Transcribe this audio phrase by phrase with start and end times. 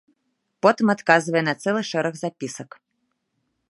[0.65, 2.69] Потым адказвае на цэлы шэраг запісак.